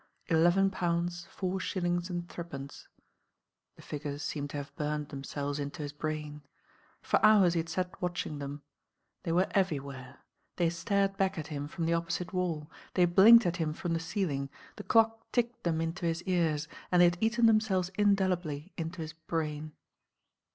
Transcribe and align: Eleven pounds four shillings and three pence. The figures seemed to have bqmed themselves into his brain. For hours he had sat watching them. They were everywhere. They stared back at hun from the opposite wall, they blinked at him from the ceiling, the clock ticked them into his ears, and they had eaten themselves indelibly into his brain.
Eleven 0.29 0.71
pounds 0.71 1.25
four 1.29 1.59
shillings 1.59 2.09
and 2.09 2.27
three 2.27 2.43
pence. 2.43 2.87
The 3.75 3.83
figures 3.83 4.23
seemed 4.23 4.49
to 4.49 4.57
have 4.57 4.75
bqmed 4.75 5.09
themselves 5.09 5.59
into 5.59 5.83
his 5.83 5.93
brain. 5.93 6.41
For 7.03 7.23
hours 7.23 7.53
he 7.53 7.59
had 7.59 7.69
sat 7.69 8.01
watching 8.01 8.39
them. 8.39 8.63
They 9.21 9.31
were 9.31 9.45
everywhere. 9.51 10.17
They 10.55 10.71
stared 10.71 11.17
back 11.17 11.37
at 11.37 11.49
hun 11.49 11.67
from 11.67 11.85
the 11.85 11.93
opposite 11.93 12.33
wall, 12.33 12.71
they 12.95 13.05
blinked 13.05 13.45
at 13.45 13.57
him 13.57 13.73
from 13.73 13.93
the 13.93 13.99
ceiling, 13.99 14.49
the 14.75 14.83
clock 14.83 15.31
ticked 15.31 15.63
them 15.63 15.79
into 15.79 16.07
his 16.07 16.23
ears, 16.23 16.67
and 16.91 16.99
they 16.99 17.05
had 17.05 17.19
eaten 17.21 17.45
themselves 17.45 17.91
indelibly 17.95 18.73
into 18.77 19.03
his 19.03 19.13
brain. 19.13 19.71